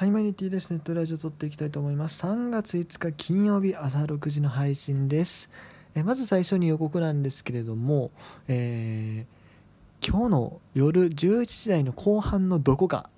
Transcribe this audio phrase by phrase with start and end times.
[0.00, 0.70] ハイマニティです。
[0.70, 2.22] ネットラジオ撮っていきたいと思います。
[2.24, 5.50] 3月5日金曜日朝6時の配信です。
[5.94, 8.10] えまず最初に予告なんですけれども、
[8.48, 13.10] えー今日の夜11時台の後半のどこか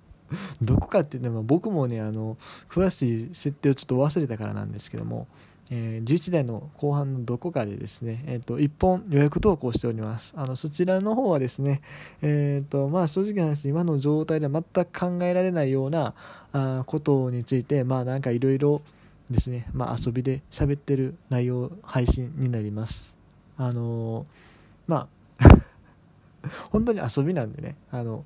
[0.62, 2.38] どこかっていうのは僕もねあの
[2.70, 5.26] 詳しい設定をちょっと忘れたからなんですけども、
[5.70, 10.34] えー11時台の後半のどこかでですね、えー、と1本予約投稿しております。
[10.36, 11.80] あのそちらの方はですね
[12.22, 16.14] えーとまあ、正直な話今の状態では全く考えられないような
[16.52, 18.82] あことについてまあなんかいろいろ
[19.30, 23.16] ですね、まあ、遊びで喋ってる内容配信になります。
[23.56, 24.24] あのー
[24.86, 25.08] ま
[25.38, 25.64] あ
[26.70, 27.76] 本当に遊びなんでね。
[27.90, 28.24] あの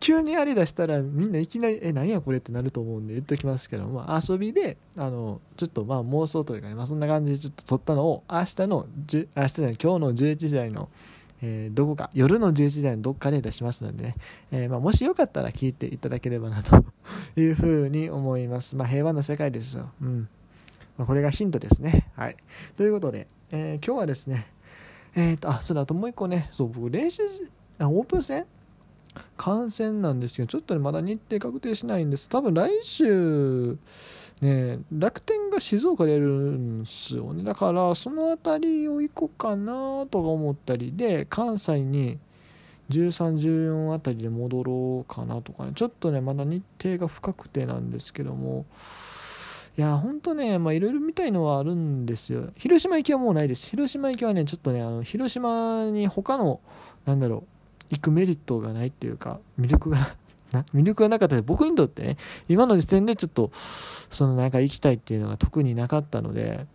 [0.00, 10.88] 急にやりだしたらみんないきなり「え何やこれ?」ってなると思うんで言っときますけど、まあ、遊びであのちょっとまあ妄想というかね、まあ、そんな感じでちょっと撮ったのを明日の10明日じゃない今日の11時台の
[11.40, 14.16] えーどこか夜の11時台のどっかで出しますのでね、
[14.50, 16.84] えーまあ、もしよかったら聞いていただければなと
[17.40, 20.28] いうふうに思います、まあ、平和な世界ですよ、うん。
[20.98, 22.08] まあ、これがヒントですね。
[22.16, 22.36] はい。
[22.76, 24.46] ということで、えー今日はですね
[25.14, 26.48] えー、とあそうだあともう一個ね。
[26.52, 27.22] そう僕練習
[27.78, 28.46] あオープン戦？
[29.36, 32.28] 観戦なんですけどちょっとねまだ日程確定しないんです。
[32.30, 33.76] 多分来週
[34.40, 37.42] ね楽天が静岡でやるんですよね。
[37.44, 42.18] だからその辺りを行こうかなとか思ったりで関西に
[42.88, 45.72] 1314あたりで戻ろうかなとかね。
[45.74, 48.64] ちょっとねまだ日程が不確定なんですけども。
[49.78, 52.50] いやほんとねまあいろいろ見たいのはあるんですよ。
[52.56, 53.70] 広島行きはもうないです。
[53.70, 56.60] 広島行きはねちょっとねあの広島に他の
[57.06, 57.44] なんだろ
[57.90, 60.14] う行くメリットがないっていうか魅力が
[60.52, 62.16] な魅力がなかったで僕にとってね
[62.48, 66.66] 今の時点でちょっとそのなんか行きたいっていうのが特になかったので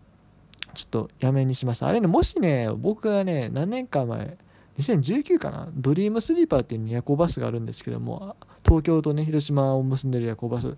[0.74, 1.88] ちょっとやめにしました。
[1.88, 4.38] あれねもしね僕がね何年か前
[4.78, 5.70] 2019かな。
[5.74, 10.78] ドリームスリーパーっていう夜行バスがあるんですけども東京とね広島を結んでる夜行バス。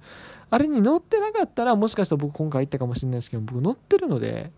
[0.50, 4.52] あれに乗ってなかったらもしかしたら僕今回行ったかもしれないですけど僕乗ってるので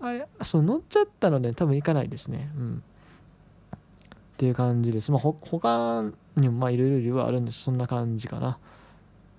[0.00, 2.50] あれそう乗っちゃったので多分行かないですね。
[2.56, 2.82] うん。
[3.74, 3.78] っ
[4.38, 5.10] ていう感じです。
[5.12, 7.62] まあほ他にもまあいろいろ理由はあるんです。
[7.62, 8.58] そんな感じかな。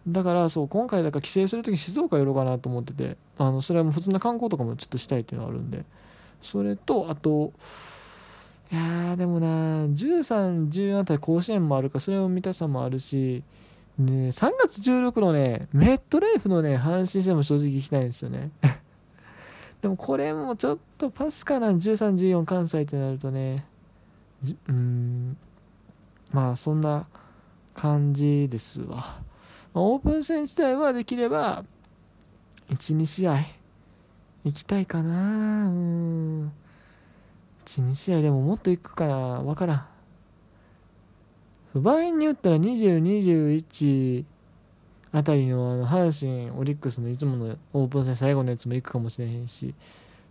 [0.08, 5.84] だからそう今回だから帰省するとき静岡寄ろうかなと思っててあのそれはもう普通の観光とかもちょっとしたいっていうのがあるんで。
[6.41, 7.52] それとあと
[8.72, 9.47] いやでもな
[9.88, 13.44] 13、14あたり甲子園もあるかそれを見たさもあるし、
[13.97, 18.52] ね、3月16のねメットライフのね阪神戦も正直行きたいんですよね。
[19.81, 23.66] でもこれもちょっとパスかな13、14関西ってなるとね。
[24.68, 25.38] うん
[26.31, 27.08] まあそんな
[27.74, 29.22] 感じですわ、
[29.74, 31.66] まオープン戦自体はできれば
[32.69, 33.38] 12試合
[34.44, 36.52] 行きたいかなうん。
[37.78, 39.16] 12試合でももっと行くかな。
[39.16, 39.75] わから
[41.75, 41.81] ん。
[41.81, 44.25] 場合によったら2021
[45.12, 49.75] あたりのあの阪神オリックスのいつものオープン戦最後のやつも行くかもしれへんし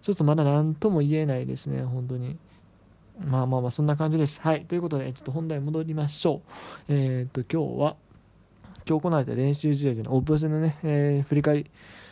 [0.03, 2.37] ちょっとまだ何とも言えないですね本当に。
[3.25, 4.41] まあまあまあそんな感じです。
[4.41, 4.65] はい。
[4.65, 6.43] ということでちょっと本題戻りましょ
[6.89, 6.93] う。
[6.93, 7.97] えっ、と今日は
[8.89, 11.71] 今日行われた練習試合でのオープン戦のね、えー振り返り。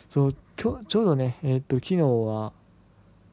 [0.09, 2.51] そう今日ちょうどねえっ、と昨日は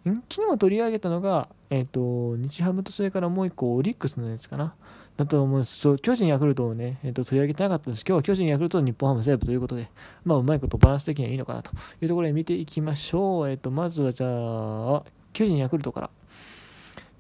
[0.04, 4.74] 昨日取り上げたのが、えっと日ハムとそれからもう一個オリックスのやつかな。
[5.16, 5.78] だと思うんです。
[5.78, 8.04] そう巨人ヤクルトをね、えっと取り上げてなかったです。
[8.06, 9.88] 今日は巨人ヤクルト日本ハム西武ということで
[10.24, 11.70] まあうまいことバランス的にはいいのかなと
[12.02, 13.48] いうところで見ていきましょう。
[13.48, 16.10] えっとまずはじゃあ巨人ヤクルトから。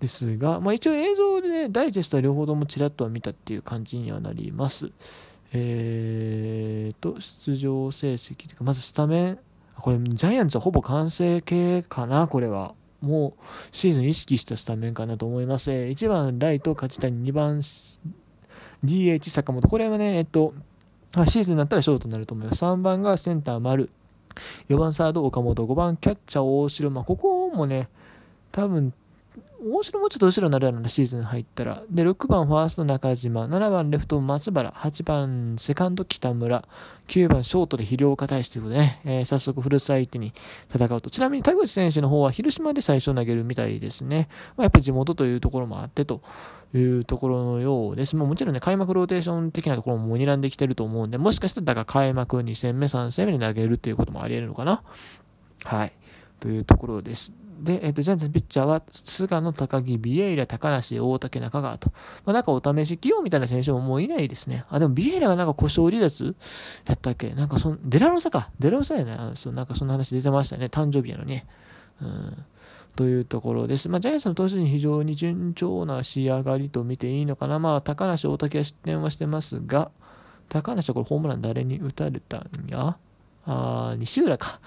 [0.00, 4.90] ですが、まあ、一応映像でねダイジェストは両方ともちらっとは見たっていう感じにはなります。
[5.52, 9.38] えー、と出場成績というかまずスタメン。
[9.76, 15.70] これジャイアンツはほぼ完成形かなこれはもうシーズン意識したスタメンかなと思います。
[15.70, 17.60] 1番ライト勝谷、2番
[18.84, 19.68] DH 坂本。
[19.68, 20.54] これはね、えっと、
[21.26, 22.64] シーズンになったらショートになると思います。
[22.64, 23.90] 3番がセンター丸、
[24.68, 26.90] 4番サード岡本、5番キャッチャー大城。
[26.90, 27.88] まあ、ここもね、
[28.52, 28.92] 多分、
[29.66, 31.82] 大城もうちょっと後ろになるようなシーズン入ったら。
[31.90, 36.64] で、6番ファースト中島、7番レフト松原、8番セカンド北村、
[37.08, 40.32] 9番ショートで肥料化大使ということでね、えー早速古巣相手に
[40.72, 41.08] 戦うと。
[41.08, 44.28] ちなみに田口選手の方は広島で最初投げるみたいですね。
[44.56, 46.20] まあ、やっぱり地元というところもあってと
[46.74, 48.16] いうところのようです。
[48.16, 54.82] まあ、もちろんね、開幕ローテーション的なところも睨んできてると思うんで、もしかしたらだから開幕2戦目、3戦目に投げるっていうこともあり得るのかな。
[55.64, 55.92] はい。
[56.40, 57.32] というところです。
[57.60, 61.90] で、えっ、と、ジャイアンツのピッチャーは、菅野、高木、ビエイラ、高梨、大竹、中川と。
[62.24, 64.64] まあ、なんかお試し起用みたいな選手ももういないですね。
[64.68, 66.34] あ、でもビエイラがなんか故障離脱
[66.86, 67.30] やったっけ？
[67.30, 68.50] なんかそん、デラロサか。
[68.58, 69.16] デラロサやね。
[69.34, 70.66] そう、なんかそんな話出てましたね。
[70.66, 71.46] 誕生日やのね。
[72.02, 72.44] うん。
[72.96, 73.88] というところです。
[73.88, 77.58] まあ、ジャイアンツの投手陣非常に順調な仕上がりと見ていいのかな。
[77.58, 79.90] まあ、高梨、大竹は失点はしてますが、
[80.48, 82.96] 高梨はこれホームラン誰に打たれたんや？
[83.46, 84.58] あ西浦か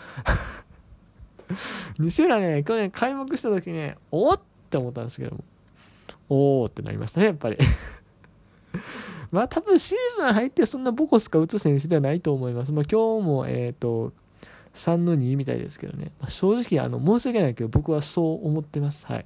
[1.99, 4.39] 西浦ね、去年開幕した時ね、おっ
[4.69, 5.43] て思ったんですけども、
[6.29, 7.57] おーってなりましたね、やっぱり
[9.31, 12.71] まあ多分シーズン入ってそんなボコスか打つ選手ではないと思います。
[12.71, 14.13] まあ今日も、えっ、ー、と、
[14.73, 19.05] 3の2みたいですけどね、まあ、正直あの申し訳ないけど僕はそう思ってます。
[19.07, 19.25] はい。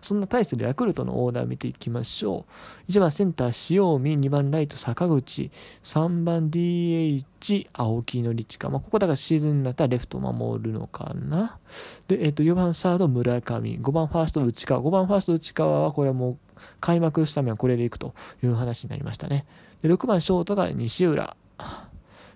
[0.00, 2.44] そんな対するヤクルトのオーダー見ていきましょ
[2.88, 2.90] う。
[2.90, 5.50] 1番センター塩見、2番ライト坂口、
[5.82, 8.70] 3番 DH 青木のリチか。
[8.70, 11.58] まあ、ここだからシーズンになったらレフト守るのかな。
[12.08, 16.38] で、えっ、と、4番サード村上、5番ファースト内川、5番ファースト内川はこれもう
[16.80, 19.46] 開幕しためはこれでいくという話になりましたね。
[19.82, 21.36] で、6番ショートが西浦。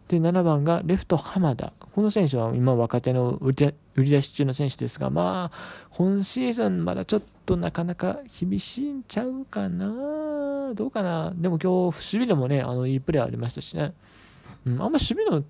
[0.09, 1.73] で、7番がレフト浜田。
[1.95, 13.93] この選手は今若手の売り出し中の選手ですが、まあ、今シーズンまだちょっとなかなか厳しいんちゃうかなどうかなでも今日、守備でもね、あの、いいプレーありましたしね。
[14.65, 15.45] うん、あんま守備の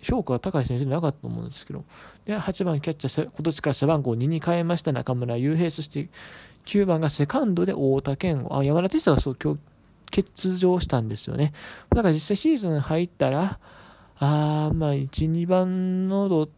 [0.00, 1.84] 評価が高い選手じゃなかったと思うんですけど。
[2.24, 6.08] で、8番キャッチャー、今年から背番号2に変えました中村悠平、そして
[6.64, 8.56] 9番がセカンドで太田健吾。
[8.56, 9.60] あ、山田哲人がそう、今日、
[10.10, 11.52] 欠場したんですよね。
[11.90, 13.58] だから実際シーズン入ったら、
[14.20, 16.48] あー、まあ、1、2番のど、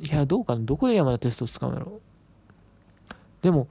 [0.00, 0.60] いや、どうかな。
[0.62, 2.00] どこで山田テストを使うんだろう。
[3.42, 3.68] でも、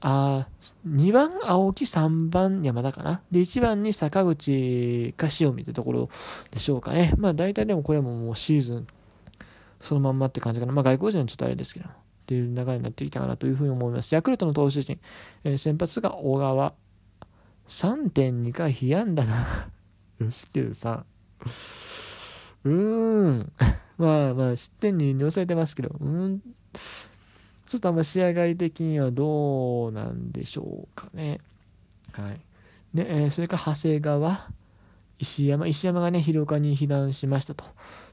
[0.00, 0.46] あ
[0.86, 3.22] 2番青木、3番山田かな。
[3.30, 6.10] で、1番に坂口か塩見ってところ
[6.52, 7.12] でしょうかね。
[7.16, 8.86] まあ、大体でもこれももうシーズン、
[9.80, 10.72] そのまんまって感じかな。
[10.72, 11.92] まあ、外国人はちょっとあれですけど、っ
[12.26, 14.14] ていう流れになってきたかなというふうに思います。
[14.14, 15.00] ヤクルトの投手陣、
[15.42, 16.72] えー、先発が小川、
[17.68, 19.68] 3.2回被安打な。
[20.20, 21.06] 吉久さん。
[22.64, 23.52] うーん。
[23.96, 26.40] まあまあ、失点に抑えてますけど、うん。
[27.66, 31.40] ちょっとあんま仕上がり的にはどうなんでしょうかね。
[32.12, 32.40] はい。
[32.94, 34.50] で、えー、それから長谷川、
[35.18, 37.64] 石山、石山がね、広岡に避難しましたと。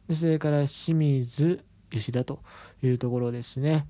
[0.07, 2.39] で、それから清水、吉田と
[2.81, 3.87] いうところですね。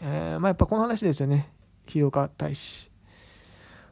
[0.00, 1.50] えー、まあやっぱこの話ですよね。
[1.86, 2.93] 広岡大使。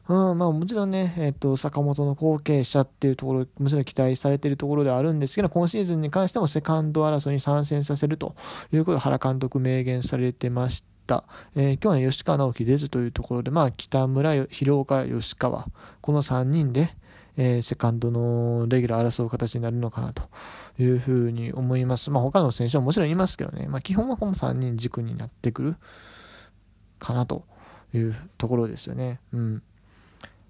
[0.09, 8.35] うん、まあもちろんね、えっ、と、坂本の後継者っていうところ、もちろん期待されているところではあるんですけど、今シーズンに関してもセカンド争いに参戦させると
[8.73, 11.23] いうことを原監督明言されてました。
[11.55, 15.67] えー、今日はね、吉川直樹出ずというところで、まあ北村、広岡、吉川、
[16.01, 16.93] この3人で、
[17.37, 20.23] えー、セカンドのレギュラー争う形になるのかなと
[20.77, 22.11] いうふうに思います。
[22.11, 25.75] まあ他の選手ももちろんいますけどね、まあ基本はこの3人軸になってくる
[26.99, 27.45] かなと
[27.93, 29.21] いうところですよね。
[29.31, 29.63] うん。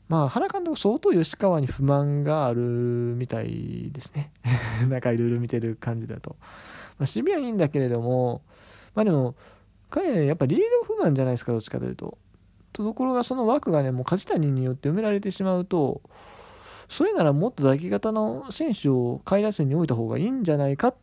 [0.10, 4.32] まあ、原監督、相当吉川に不満があるみたいですね。
[4.90, 6.36] なんかいろいろ見てる感じだと。
[6.40, 8.42] まあ、守備はいいんだけれども、
[8.96, 9.36] まあでも、
[9.90, 12.18] 彼ね、やっぱリード不満じゃないですか、どっちかというと。
[12.74, 16.02] ところが、その枠がね、もう梶谷によって埋められてしまうと、
[16.90, 20.96] それならもっと抱き型の選手を下位打線に置いた方がいいんじゃないかっ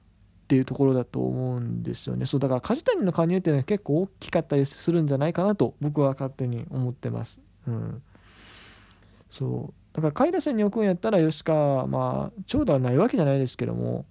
[0.49, 2.27] ていうところだと思うんですよね。
[2.27, 7.41] そう、だから梶谷の加入っていうのは結構大きかったりするんじゃないかなと、僕は勝手に思ってます。
[7.67, 8.03] うん。
[9.31, 9.75] そう。
[9.93, 14.07] だから下位打線に置くんやったら吉川まあ長打はないわけじゃないですけども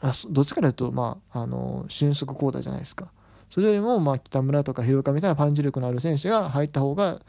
[0.00, 3.10] あどっちかというとまああの俊足交代じゃないですか。
[3.50, 7.20] それよりもまあ北村とか広岡みたいなパンチ力のある選手が入った方が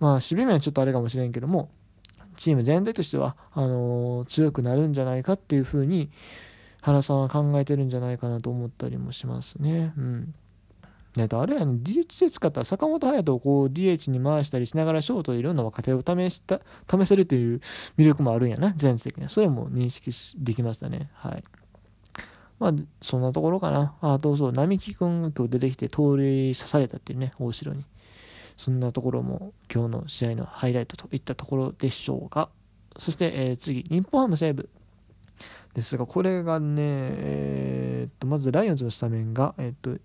[0.00, 1.70] まあ守備面はちょっとあれかもしれんけども
[2.36, 6.10] チーム全体としてはあの強くなるんじゃないかっていうふうに
[6.82, 9.92] 原さんは考えてるんじゃないかなと思ったりもしますね。
[9.96, 10.34] うん。
[11.18, 17.60] えっと、あれやね、DH で使ったら坂本勇人をこう DH に回したりしながらショートでいろんな若手を試した、試せるという
[17.98, 19.28] 魅力もあるんやな、全世的に。
[19.28, 21.10] それも認識できましたね。
[21.14, 21.44] はい。
[22.58, 23.94] まあ、そんなところかな。
[24.00, 27.84] あ、どうぞ、並木くんが今日出てきて盗塁刺されたっていうね、大城に。
[28.56, 32.48] そんなところも今日の試合のハイライトといったところでしょうか。
[32.98, 34.68] そして、えー、次、日本ハム西武。
[35.74, 39.96] ですが、これがね、えー、っと、まずライオンズのスタメンが、えー、っと、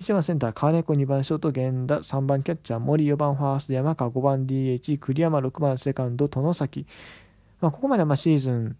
[0.00, 6.86] 1番センター、川猫、2番ショート、源田、3番キャッチャー、森、4番ファースト、山川、5番 DH、栗山、6番セカンド、殿崎。
[7.60, 8.76] まあ、ここまでまシーズン、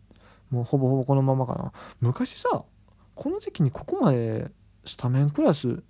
[0.50, 1.72] もうほぼほぼこのままかな。
[2.00, 2.64] 昔さ、
[3.14, 4.50] この時期にここまで
[4.86, 5.82] スタメンクラス、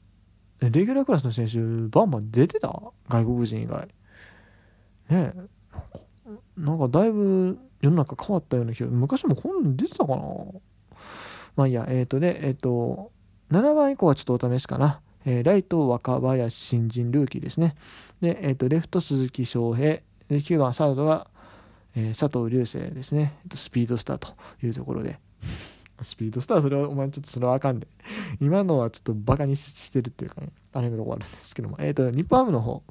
[0.59, 1.59] レギュラークラスの選手、
[1.89, 2.83] バンバン出てた？
[3.09, 3.87] 外国人以外。
[5.09, 5.35] ねえ。
[6.57, 10.23] なんかだいぶ世の中変わったような気が、昔もこんなん出てたかな？
[11.55, 13.13] まあいいや、えっ、ー、とで、えっ、ー、と、
[13.53, 15.01] 7番以降はちょっとお試しかな。
[15.25, 17.75] えー、ライト若林新人ルーキーですね。
[18.21, 21.29] で、えーと、レフト鈴木翔平、で9番サードが、
[21.97, 24.29] えー、佐藤隆星ですね、えーと、スピードスターと
[24.63, 25.19] いうところで。
[26.03, 27.87] スピードスター、それは、お前ちょっとそれはあかんで。
[28.41, 31.77] 今のはちょっとバカにしてるっていうかね、あれのとこあるんですけども。
[31.79, 32.83] えっ、ー、と、日本ハムの方。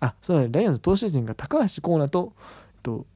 [0.00, 2.32] あ、そうだね、ライオンズ投手陣が高橋光成と、
[2.74, 3.06] えっと、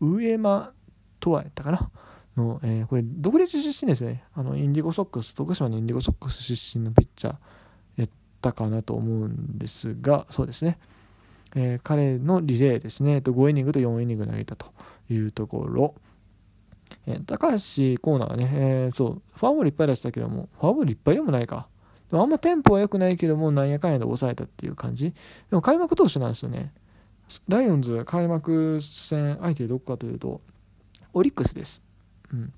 [0.00, 0.72] 上間
[1.18, 1.90] とはやったかな
[2.36, 7.36] の、えー、これ独立出身ですねあのインディゴソックス徳島のインディゴソックス出身のピッチャー
[8.40, 10.78] ったかなと思うんですがそうですね、
[11.54, 13.18] えー、彼のリレーですね。
[13.18, 14.72] 5イニングと4イニング投げたと
[15.10, 15.94] いうところ、
[17.06, 21.68] えー、高橋コーナーはね、えー、そうフォアボールいっぱい出したけどもフォアボールいっぱいでもないか。
[22.10, 25.10] でもあんまテンポは良くないけどもなんやかんやで抑えたっていう感じ。
[25.10, 25.14] で
[25.52, 26.72] も開幕投手なんですよね。
[27.46, 30.40] ライオンズ開幕戦相手どこかというと
[31.12, 31.82] オリックスです。
[32.32, 32.52] うん。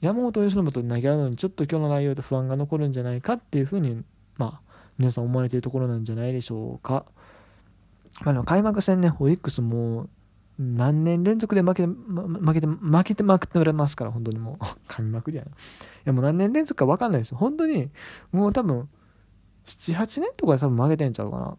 [0.00, 4.02] 山本由伸と投げ合うのにちょっと今日の内容で不安が残るんじゃないかっていうふうに、
[4.36, 7.04] まあ、皆さん思われているところなんじゃないでしょうか。
[8.24, 10.08] まあ、開幕戦ね、オリックスも
[10.58, 15.50] 何年連続で負けて、負けて、負けてまくってますから、本当にもう、 噛みまくりやな。
[15.50, 15.54] い
[16.04, 17.38] や、もう何年連続か分かんないですよ。
[17.38, 17.90] 本当に、
[18.32, 18.88] もう多分、
[19.66, 21.56] 7、8年とかで多分負けてんちゃうかな。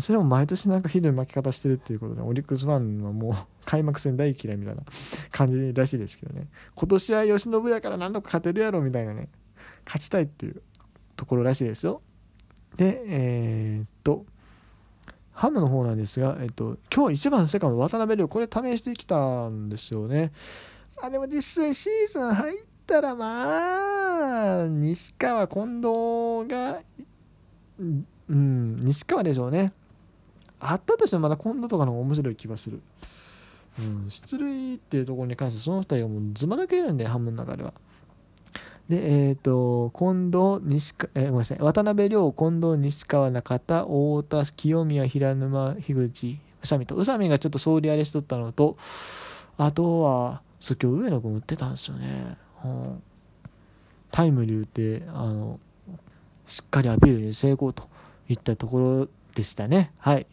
[0.00, 3.34] それも毎年なんかひどい負け方してるっていうことでオリックスファンはもう
[3.66, 4.82] 開幕戦大嫌いみたいな
[5.30, 9.28] 感じらしいですけどね今年は由伸やから何とか勝てるやろみたいなね
[9.84, 10.62] 勝ちたいっていう
[11.16, 12.00] ところらしいですよ
[12.76, 14.24] でえー、っと
[15.32, 20.32] ハムの方なんですが、えっと、今日1番セカンド渡辺亮これ試してきたんですよね
[21.02, 26.80] あでも実際シーズン入ったらまあ西川近藤が
[28.28, 29.72] うん、西川でしょうね。
[30.60, 32.80] あったとしてもまだ今度とかの方が面白い気がする。
[33.78, 37.74] うん、出塁っていうところに関してその2人がもうずま抜けるんで、半分の中では。
[38.88, 48.76] で、えっ、ー、と、近藤、西、えー、ごめんなさい、渡辺亮、近藤、西川、中田、太田、清宮、平沼、樋口、宇佐美と、宇佐美がちょっと総理あれしとったのと、
[49.56, 52.36] あとは、そう、今日上野君打ってたんですよね。
[52.64, 53.02] うん、
[54.10, 55.60] タイムリー打って、あの、
[56.46, 57.94] しっかりアピールに成功と。
[58.28, 59.92] いったところでしたね。
[59.98, 60.26] はい。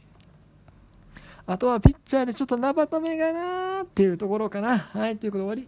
[1.45, 4.77] あとはピッチャーでちょっと生ためがなーっていうところかな。
[4.77, 5.67] はい、ということで終わ